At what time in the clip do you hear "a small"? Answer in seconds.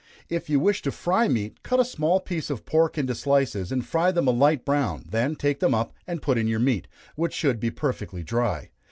1.79-2.19